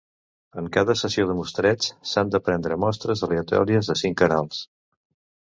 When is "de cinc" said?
3.93-4.19